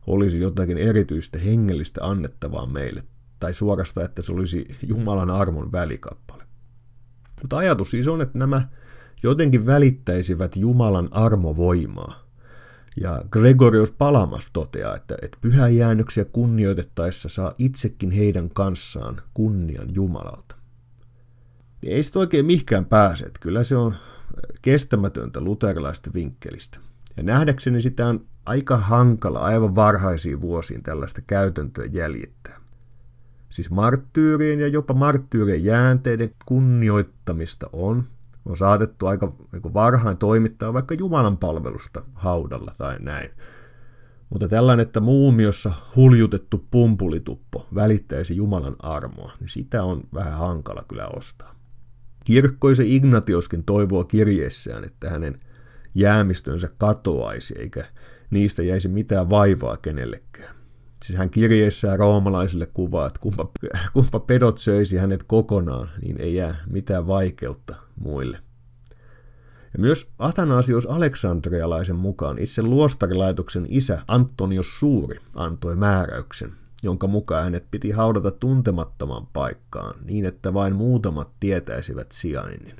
olisi 0.06 0.40
jotakin 0.40 0.78
erityistä 0.78 1.38
hengellistä 1.38 2.00
annettavaa 2.04 2.66
meille, 2.66 3.02
tai 3.40 3.54
suorastaan, 3.54 4.04
että 4.04 4.22
se 4.22 4.32
olisi 4.32 4.64
Jumalan 4.86 5.30
armon 5.30 5.72
välikappale. 5.72 6.41
Mutta 7.42 7.56
ajatus 7.56 7.90
siis 7.90 8.08
on, 8.08 8.20
että 8.20 8.38
nämä 8.38 8.68
jotenkin 9.22 9.66
välittäisivät 9.66 10.56
Jumalan 10.56 11.08
armovoimaa. 11.10 12.22
Ja 13.00 13.22
Gregorius 13.30 13.90
Palamas 13.90 14.48
toteaa, 14.52 14.96
että, 14.96 15.14
että 15.22 15.38
pyhäjäännöksiä 15.40 16.24
kunnioitettaessa 16.24 17.28
saa 17.28 17.54
itsekin 17.58 18.10
heidän 18.10 18.50
kanssaan 18.50 19.22
kunnian 19.34 19.88
Jumalalta. 19.94 20.56
Ei 21.82 22.02
sitä 22.02 22.18
oikein 22.18 22.46
mihkään 22.46 22.84
pääse, 22.84 23.24
että 23.24 23.40
kyllä 23.40 23.64
se 23.64 23.76
on 23.76 23.94
kestämätöntä 24.62 25.40
luterilaista 25.40 26.10
vinkkelistä. 26.14 26.78
Ja 27.16 27.22
nähdäkseni 27.22 27.82
sitä 27.82 28.06
on 28.06 28.26
aika 28.46 28.76
hankala 28.76 29.38
aivan 29.38 29.74
varhaisiin 29.74 30.40
vuosiin 30.40 30.82
tällaista 30.82 31.20
käytäntöä 31.26 31.84
jäljittää 31.92 32.61
siis 33.52 33.70
marttyyrien 33.70 34.60
ja 34.60 34.68
jopa 34.68 34.94
marttyyrien 34.94 35.64
jäänteiden 35.64 36.30
kunnioittamista 36.46 37.66
on. 37.72 38.04
On 38.44 38.56
saatettu 38.56 39.06
aika 39.06 39.32
niin 39.52 39.74
varhain 39.74 40.16
toimittaa 40.16 40.72
vaikka 40.72 40.94
Jumalan 40.94 41.36
palvelusta 41.36 42.02
haudalla 42.14 42.72
tai 42.78 42.96
näin. 43.00 43.30
Mutta 44.30 44.48
tällainen, 44.48 44.82
että 44.86 45.00
muumiossa 45.00 45.72
huljutettu 45.96 46.66
pumpulituppo 46.70 47.66
välittäisi 47.74 48.36
Jumalan 48.36 48.76
armoa, 48.78 49.32
niin 49.40 49.48
sitä 49.48 49.82
on 49.82 50.02
vähän 50.14 50.32
hankala 50.32 50.82
kyllä 50.88 51.08
ostaa. 51.16 51.54
Kirkkoisen 52.24 52.86
Ignatioskin 52.86 53.64
toivoo 53.64 54.04
kirjeessään, 54.04 54.84
että 54.84 55.10
hänen 55.10 55.40
jäämistönsä 55.94 56.68
katoaisi 56.78 57.54
eikä 57.58 57.84
niistä 58.30 58.62
jäisi 58.62 58.88
mitään 58.88 59.30
vaivaa 59.30 59.76
kenellekään. 59.76 60.61
Siis 61.02 61.18
hän 61.18 61.30
kirjeessään 61.30 61.98
roomalaisille 61.98 62.66
kuvaa, 62.66 63.06
että 63.06 63.20
kumpa, 63.20 63.50
kumpa 63.92 64.20
pedot 64.20 64.58
söisi 64.58 64.96
hänet 64.96 65.22
kokonaan, 65.22 65.90
niin 66.02 66.20
ei 66.20 66.34
jää 66.34 66.56
mitään 66.70 67.06
vaikeutta 67.06 67.76
muille. 68.00 68.38
Ja 69.72 69.78
myös 69.78 70.12
Athanasios 70.18 70.86
Aleksandrialaisen 70.86 71.96
mukaan 71.96 72.38
itse 72.38 72.62
luostarilaitoksen 72.62 73.66
isä 73.68 73.98
Antonios 74.08 74.78
Suuri 74.78 75.18
antoi 75.34 75.76
määräyksen, 75.76 76.52
jonka 76.82 77.06
mukaan 77.06 77.44
hänet 77.44 77.70
piti 77.70 77.90
haudata 77.90 78.30
tuntemattoman 78.30 79.26
paikkaan 79.26 79.94
niin, 80.04 80.24
että 80.24 80.54
vain 80.54 80.76
muutamat 80.76 81.30
tietäisivät 81.40 82.12
sijainnin. 82.12 82.76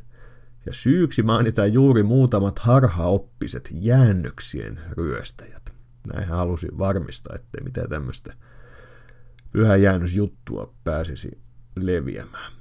Ja 0.67 0.75
syyksi 0.75 1.23
mainitaan 1.23 1.73
juuri 1.73 2.02
muutamat 2.02 2.59
harhaoppiset 2.59 3.69
jäännöksien 3.73 4.81
ryöstäjät. 4.91 5.62
Näin 6.12 6.28
hän 6.28 6.38
halusi 6.38 6.68
varmistaa, 6.78 7.37
ettei 7.37 7.64
mitään 7.64 7.88
tämmöistä 7.88 8.35
pyhäjäännösjuttua 9.52 10.75
pääsisi 10.85 11.42
leviämään. 11.80 12.52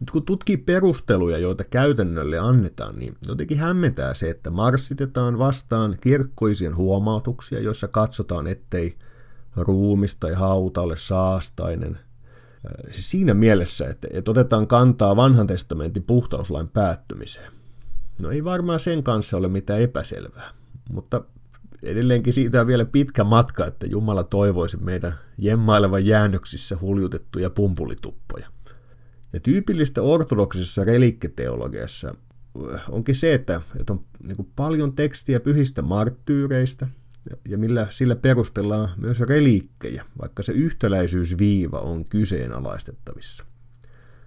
Nyt 0.00 0.10
kun 0.10 0.24
tutkii 0.24 0.56
perusteluja, 0.56 1.38
joita 1.38 1.64
käytännölle 1.64 2.38
annetaan, 2.38 2.96
niin 2.96 3.16
jotenkin 3.26 3.58
hämmentää 3.58 4.14
se, 4.14 4.30
että 4.30 4.50
marssitetaan 4.50 5.38
vastaan 5.38 5.96
kirkkoisien 6.00 6.76
huomautuksia, 6.76 7.60
joissa 7.60 7.88
katsotaan, 7.88 8.46
ettei 8.46 8.96
ruumis 9.56 10.16
tai 10.16 10.32
hauta 10.34 10.80
ole 10.80 10.96
saastainen. 10.96 11.98
Siis 12.90 13.10
siinä 13.10 13.34
mielessä, 13.34 13.88
että, 13.88 14.08
että 14.10 14.30
otetaan 14.30 14.66
kantaa 14.66 15.16
vanhan 15.16 15.46
testamentin 15.46 16.02
puhtauslain 16.02 16.68
päättymiseen. 16.68 17.52
No 18.22 18.30
ei 18.30 18.44
varmaan 18.44 18.80
sen 18.80 19.02
kanssa 19.02 19.36
ole 19.36 19.48
mitään 19.48 19.80
epäselvää, 19.80 20.50
mutta 20.90 21.24
edelleenkin 21.86 22.32
siitä 22.32 22.60
on 22.60 22.66
vielä 22.66 22.84
pitkä 22.84 23.24
matka, 23.24 23.66
että 23.66 23.86
Jumala 23.86 24.24
toivoisi 24.24 24.76
meidän 24.76 25.14
jemmailevan 25.38 26.06
jäännöksissä 26.06 26.78
huljutettuja 26.80 27.50
pumpulituppoja. 27.50 28.48
Ja 29.32 29.40
tyypillistä 29.40 30.02
ortodoksisessa 30.02 30.84
relikkiteologiassa 30.84 32.14
äh, 32.74 32.82
onkin 32.90 33.14
se, 33.14 33.34
että, 33.34 33.60
on 33.90 34.00
niin 34.22 34.52
paljon 34.56 34.92
tekstiä 34.92 35.40
pyhistä 35.40 35.82
marttyyreistä, 35.82 36.86
ja 37.48 37.58
millä 37.58 37.86
sillä 37.90 38.16
perustellaan 38.16 38.88
myös 38.96 39.20
reliikkejä, 39.20 40.04
vaikka 40.20 40.42
se 40.42 40.52
yhtäläisyysviiva 40.52 41.78
on 41.78 42.04
kyseenalaistettavissa. 42.04 43.44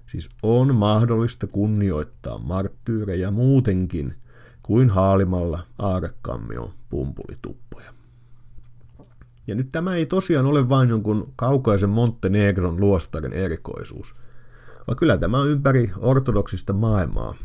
Siis 0.06 0.30
on 0.44 0.75
mahdollista 0.75 1.48
kunnioittaa 1.48 2.38
marttyyrejä 2.38 3.32
muutenkin 3.32 4.16
kuin 4.70 4.90
haalimalla 4.90 5.60
aarekammion 5.80 6.74
pumpulituppoja. 6.90 7.94
Ja 9.48 9.56
nyt 9.56 9.70
tämä 9.72 9.96
ei 9.96 10.06
tosiaan 10.06 10.46
ole 10.46 10.70
vain 10.70 10.90
jonkun 10.90 11.34
kaukaisen 11.36 11.90
Montenegron 11.90 12.80
luostarin 12.80 13.34
erikoisuus, 13.34 14.16
vaan 14.88 14.98
kyllä 14.98 15.18
tämä 15.18 15.40
on 15.40 15.50
ympäri 15.50 15.92
ortodoksista 15.98 16.74
maailmaa, 16.74 17.36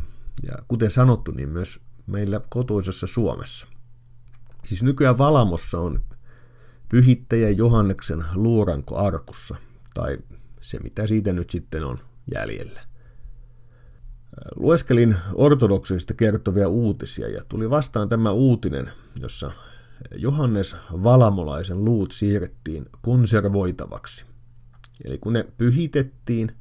ja 0.46 0.52
kuten 0.68 0.90
sanottu, 0.90 1.30
niin 1.30 1.48
myös 1.48 1.80
meillä 2.06 2.40
kotoisessa 2.48 3.06
Suomessa. 3.06 3.68
Siis 4.64 4.82
nykyään 4.82 5.18
Valamossa 5.18 5.78
on 5.78 6.00
pyhittäjä 6.88 7.50
Johanneksen 7.50 8.24
luuranko 8.34 8.96
arkussa, 8.96 9.56
tai 9.94 10.18
se 10.60 10.78
mitä 10.78 11.06
siitä 11.06 11.32
nyt 11.32 11.50
sitten 11.50 11.84
on 11.84 11.98
jäljellä. 12.34 12.80
Lueskelin 14.56 15.16
ortodoksista 15.34 16.14
kertovia 16.14 16.68
uutisia 16.68 17.28
ja 17.28 17.42
tuli 17.48 17.70
vastaan 17.70 18.08
tämä 18.08 18.30
uutinen, 18.30 18.90
jossa 19.20 19.50
Johannes 20.16 20.76
Valamolaisen 20.92 21.84
luut 21.84 22.12
siirrettiin 22.12 22.86
konservoitavaksi. 23.00 24.26
Eli 25.04 25.18
kun 25.18 25.32
ne 25.32 25.46
pyhitettiin, 25.58 26.52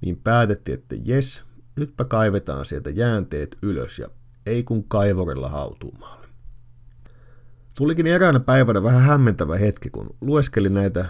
niin 0.00 0.16
päätettiin, 0.16 0.78
että 0.78 0.96
jes, 1.04 1.42
nytpä 1.76 2.04
kaivetaan 2.04 2.66
sieltä 2.66 2.90
jäänteet 2.90 3.56
ylös 3.62 3.98
ja 3.98 4.08
ei 4.46 4.64
kun 4.64 4.84
kaivorilla 4.88 5.48
hautuumaalle. 5.48 6.26
Tulikin 7.74 8.06
eräänä 8.06 8.40
päivänä 8.40 8.82
vähän 8.82 9.02
hämmentävä 9.02 9.56
hetki, 9.56 9.90
kun 9.90 10.16
lueskelin 10.20 10.74
näitä 10.74 11.06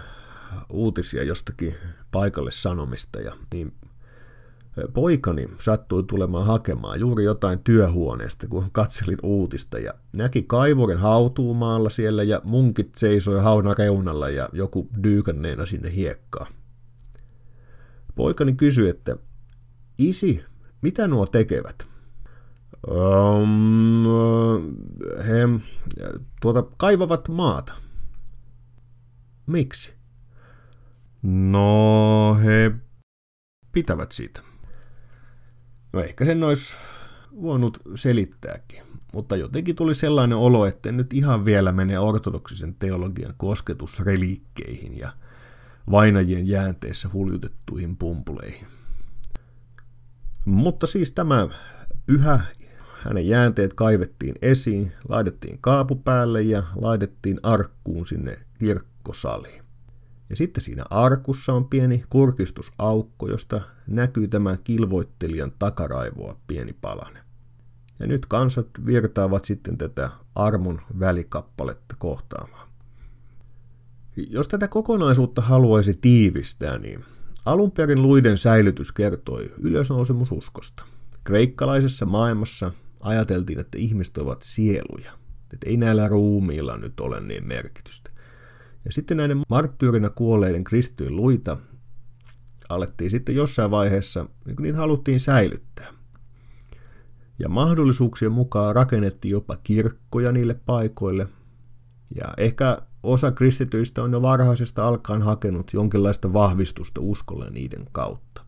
uutisia 0.69 1.23
jostakin 1.23 1.75
paikalle 2.11 2.51
sanomista 2.51 3.21
ja 3.21 3.35
niin 3.53 3.73
poikani 4.93 5.47
sattui 5.59 6.03
tulemaan 6.03 6.45
hakemaan 6.45 6.99
juuri 6.99 7.23
jotain 7.23 7.59
työhuoneesta, 7.59 8.47
kun 8.47 8.71
katselin 8.71 9.17
uutista 9.23 9.79
ja 9.79 9.93
näki 10.13 10.43
kaivurin 10.43 10.97
hautuumaalla 10.97 11.89
siellä 11.89 12.23
ja 12.23 12.41
munkit 12.43 12.95
seisoi 12.95 13.39
hauna 13.39 13.73
reunalla 13.73 14.29
ja 14.29 14.49
joku 14.53 14.89
dyykänneena 15.03 15.65
sinne 15.65 15.95
hiekkaa. 15.95 16.47
Poikani 18.15 18.53
kysyi, 18.53 18.89
että 18.89 19.17
isi, 19.97 20.43
mitä 20.81 21.07
nuo 21.07 21.25
tekevät? 21.25 21.85
Um, 22.87 24.03
he 25.27 25.59
tuota, 26.41 26.63
kaivavat 26.77 27.29
maata. 27.29 27.73
Miksi? 29.45 29.93
No, 31.23 32.37
he 32.43 32.71
pitävät 33.71 34.11
siitä. 34.11 34.41
No 35.93 35.99
ehkä 35.99 36.25
sen 36.25 36.43
olisi 36.43 36.77
voinut 37.41 37.79
selittääkin, 37.95 38.83
mutta 39.13 39.35
jotenkin 39.35 39.75
tuli 39.75 39.95
sellainen 39.95 40.37
olo, 40.37 40.65
että 40.65 40.91
nyt 40.91 41.13
ihan 41.13 41.45
vielä 41.45 41.71
menee 41.71 41.99
ortodoksisen 41.99 42.75
teologian 42.75 43.33
kosketusreliikkeihin 43.37 44.97
ja 44.97 45.11
vainajien 45.91 46.47
jäänteessä 46.47 47.09
huljutettuihin 47.13 47.97
pumpuleihin. 47.97 48.67
Mutta 50.45 50.87
siis 50.87 51.11
tämä 51.11 51.47
pyhä, 52.05 52.39
hänen 52.99 53.27
jäänteet 53.27 53.73
kaivettiin 53.73 54.35
esiin, 54.41 54.91
laitettiin 55.09 55.57
kaapu 55.61 55.95
päälle 55.95 56.41
ja 56.41 56.63
laitettiin 56.75 57.39
arkkuun 57.43 58.07
sinne 58.07 58.37
kirkkosaliin. 58.59 59.66
Ja 60.29 60.35
sitten 60.35 60.63
siinä 60.63 60.83
arkussa 60.89 61.53
on 61.53 61.65
pieni 61.65 62.03
kurkistusaukko, 62.09 63.27
josta 63.27 63.61
näkyy 63.87 64.27
tämän 64.27 64.57
kilvoittelijan 64.63 65.51
takaraivoa 65.59 66.39
pieni 66.47 66.73
palane. 66.73 67.19
Ja 67.99 68.07
nyt 68.07 68.25
kansat 68.25 68.67
virtaavat 68.85 69.45
sitten 69.45 69.77
tätä 69.77 70.09
armon 70.35 70.81
välikappaletta 70.99 71.95
kohtaamaan. 71.99 72.67
Jos 74.29 74.47
tätä 74.47 74.67
kokonaisuutta 74.67 75.41
haluaisi 75.41 75.97
tiivistää, 76.01 76.77
niin 76.77 77.05
alun 77.45 77.71
perin 77.71 78.01
luiden 78.01 78.37
säilytys 78.37 78.91
kertoi 78.91 79.51
ylösnousemususkosta. 79.59 80.83
Kreikkalaisessa 81.23 82.05
maailmassa 82.05 82.71
ajateltiin, 83.01 83.59
että 83.59 83.77
ihmiset 83.77 84.17
ovat 84.17 84.41
sieluja, 84.41 85.11
että 85.53 85.69
ei 85.69 85.77
näillä 85.77 86.07
ruumiilla 86.07 86.77
nyt 86.77 86.99
ole 86.99 87.21
niin 87.21 87.47
merkitystä. 87.47 88.09
Ja 88.87 88.93
sitten 88.93 89.17
näiden 89.17 89.41
marttyyrinä 89.49 90.09
kuolleiden 90.09 90.63
kristyjen 90.63 91.15
luita 91.15 91.57
alettiin 92.69 93.11
sitten 93.11 93.35
jossain 93.35 93.71
vaiheessa, 93.71 94.25
niin 94.45 94.55
niitä 94.59 94.77
haluttiin 94.77 95.19
säilyttää. 95.19 95.93
Ja 97.39 97.49
mahdollisuuksien 97.49 98.31
mukaan 98.31 98.75
rakennettiin 98.75 99.31
jopa 99.31 99.57
kirkkoja 99.57 100.31
niille 100.31 100.53
paikoille. 100.65 101.27
Ja 102.15 102.33
ehkä 102.37 102.77
osa 103.03 103.31
kristityistä 103.31 104.03
on 104.03 104.11
jo 104.11 104.21
varhaisesta 104.21 104.87
alkaen 104.87 105.21
hakenut 105.21 105.73
jonkinlaista 105.73 106.33
vahvistusta 106.33 107.01
uskolle 107.01 107.49
niiden 107.49 107.85
kautta. 107.91 108.41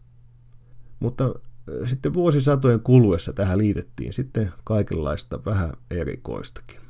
Mutta 0.99 1.33
sitten 1.85 2.13
vuosisatojen 2.13 2.79
kuluessa 2.79 3.33
tähän 3.33 3.57
liitettiin 3.57 4.13
sitten 4.13 4.51
kaikenlaista 4.63 5.45
vähän 5.45 5.73
erikoistakin. 5.91 6.88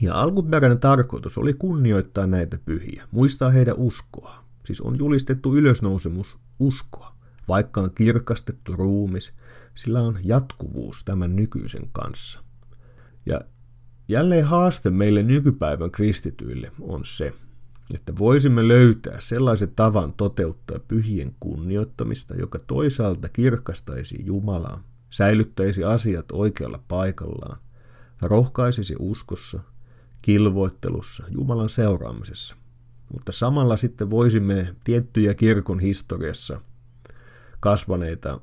Ja 0.00 0.14
alkuperäinen 0.14 0.80
tarkoitus 0.80 1.38
oli 1.38 1.54
kunnioittaa 1.54 2.26
näitä 2.26 2.58
pyhiä, 2.64 3.04
muistaa 3.10 3.50
heidän 3.50 3.74
uskoa. 3.76 4.44
Siis 4.64 4.80
on 4.80 4.98
julistettu 4.98 5.56
ylösnousemus 5.56 6.38
uskoa. 6.58 7.16
Vaikka 7.48 7.80
on 7.80 7.94
kirkastettu 7.94 8.72
ruumis, 8.72 9.32
sillä 9.74 10.00
on 10.00 10.18
jatkuvuus 10.24 11.04
tämän 11.04 11.36
nykyisen 11.36 11.88
kanssa. 11.92 12.40
Ja 13.26 13.40
jälleen 14.08 14.44
haaste 14.44 14.90
meille 14.90 15.22
nykypäivän 15.22 15.90
kristityille 15.90 16.70
on 16.80 17.04
se, 17.04 17.32
että 17.94 18.12
voisimme 18.18 18.68
löytää 18.68 19.20
sellaisen 19.20 19.72
tavan 19.76 20.12
toteuttaa 20.12 20.78
pyhien 20.88 21.36
kunnioittamista, 21.40 22.34
joka 22.34 22.58
toisaalta 22.58 23.28
kirkastaisi 23.28 24.26
Jumalaa, 24.26 24.82
säilyttäisi 25.10 25.84
asiat 25.84 26.32
oikealla 26.32 26.84
paikallaan, 26.88 27.60
rohkaisisi 28.22 28.94
uskossa– 28.98 29.60
kilvoittelussa, 30.28 31.24
Jumalan 31.28 31.68
seuraamisessa. 31.68 32.56
Mutta 33.12 33.32
samalla 33.32 33.76
sitten 33.76 34.10
voisimme 34.10 34.74
tiettyjä 34.84 35.34
kirkon 35.34 35.80
historiassa 35.80 36.60
kasvaneita 37.60 38.40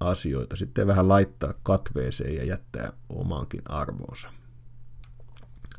asioita 0.00 0.56
sitten 0.56 0.86
vähän 0.86 1.08
laittaa 1.08 1.54
katveeseen 1.62 2.34
ja 2.34 2.44
jättää 2.44 2.92
omaankin 3.08 3.62
arvoonsa. 3.68 4.30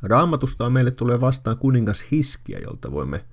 Raamatusta 0.03 0.69
meille 0.69 0.91
tulee 0.91 1.21
vastaan 1.21 1.57
kuningas 1.57 2.03
Hiskiä, 2.11 2.59
jolta 2.63 2.91
voimme 2.91 3.25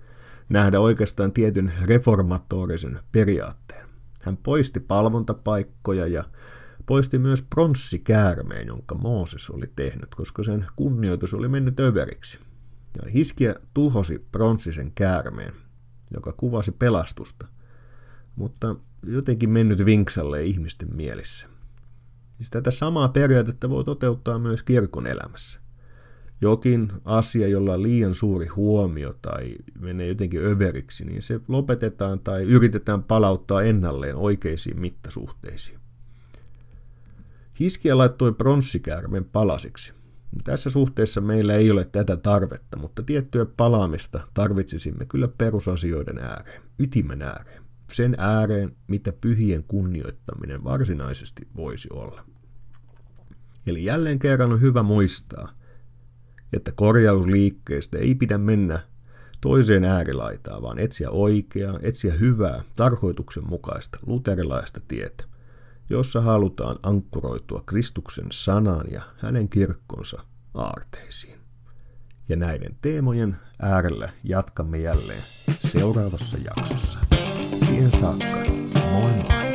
nähdä 0.48 0.80
oikeastaan 0.80 1.32
tietyn 1.32 1.72
reformatorisen 1.84 3.00
periaatteen. 3.12 3.88
Hän 4.22 4.36
poisti 4.36 4.80
palvontapaikkoja 4.80 6.06
ja 6.06 6.24
poisti 6.86 7.18
myös 7.18 7.42
pronssikäärmeen, 7.42 8.66
jonka 8.66 8.94
Mooses 8.94 9.50
oli 9.50 9.66
tehnyt, 9.76 10.14
koska 10.14 10.42
sen 10.42 10.66
kunnioitus 10.76 11.34
oli 11.34 11.48
mennyt 11.48 11.80
överiksi. 11.80 12.38
Ja 12.96 13.10
Hiskiä 13.14 13.54
tuhosi 13.74 14.26
pronssisen 14.32 14.92
käärmeen, 14.94 15.54
joka 16.14 16.32
kuvasi 16.32 16.72
pelastusta, 16.72 17.48
mutta 18.36 18.76
jotenkin 19.02 19.50
mennyt 19.50 19.84
vinksalle 19.84 20.44
ihmisten 20.44 20.96
mielissä. 20.96 21.48
Siis 22.36 22.50
tätä 22.50 22.70
samaa 22.70 23.08
periaatetta 23.08 23.70
voi 23.70 23.84
toteuttaa 23.84 24.38
myös 24.38 24.62
kirkon 24.62 25.06
elämässä. 25.06 25.60
jokin 26.40 26.92
asia, 27.04 27.48
jolla 27.48 27.72
on 27.72 27.82
liian 27.82 28.14
suuri 28.14 28.46
huomio 28.46 29.12
tai 29.22 29.56
menee 29.78 30.08
jotenkin 30.08 30.44
överiksi, 30.44 31.04
niin 31.04 31.22
se 31.22 31.40
lopetetaan 31.48 32.20
tai 32.20 32.42
yritetään 32.42 33.02
palauttaa 33.02 33.62
ennalleen 33.62 34.16
oikeisiin 34.16 34.80
mittasuhteisiin. 34.80 35.78
Hiskia 37.60 37.98
laittoi 37.98 38.32
pronssikäärmeen 38.32 39.24
palasiksi. 39.24 39.94
Tässä 40.44 40.70
suhteessa 40.70 41.20
meillä 41.20 41.54
ei 41.54 41.70
ole 41.70 41.84
tätä 41.84 42.16
tarvetta, 42.16 42.78
mutta 42.78 43.02
tiettyä 43.02 43.46
palaamista 43.56 44.20
tarvitsisimme 44.34 45.06
kyllä 45.06 45.28
perusasioiden 45.28 46.18
ääreen, 46.18 46.62
ytimen 46.80 47.22
ääreen, 47.22 47.62
sen 47.92 48.14
ääreen, 48.18 48.76
mitä 48.88 49.12
pyhien 49.12 49.64
kunnioittaminen 49.64 50.64
varsinaisesti 50.64 51.48
voisi 51.56 51.88
olla. 51.92 52.24
Eli 53.66 53.84
jälleen 53.84 54.18
kerran 54.18 54.52
on 54.52 54.60
hyvä 54.60 54.82
muistaa, 54.82 55.52
että 56.52 56.72
korjausliikkeestä 56.72 57.98
ei 57.98 58.14
pidä 58.14 58.38
mennä 58.38 58.78
toiseen 59.40 59.84
äärilaitaan, 59.84 60.62
vaan 60.62 60.78
etsiä 60.78 61.10
oikeaa, 61.10 61.78
etsiä 61.82 62.12
hyvää, 62.12 62.62
tarkoituksenmukaista, 62.76 63.98
luterilaista 64.06 64.80
tietä, 64.88 65.24
jossa 65.90 66.20
halutaan 66.20 66.76
ankkuroitua 66.82 67.62
Kristuksen 67.66 68.26
sanaan 68.32 68.86
ja 68.90 69.02
hänen 69.18 69.48
kirkkonsa 69.48 70.22
aarteisiin. 70.54 71.38
Ja 72.28 72.36
näiden 72.36 72.76
teemojen 72.80 73.36
äärellä 73.60 74.08
jatkamme 74.24 74.78
jälleen 74.78 75.22
seuraavassa 75.60 76.38
jaksossa. 76.38 77.00
Siihen 77.66 77.90
saakka, 77.90 78.44
moi 78.90 79.12
moi! 79.12 79.45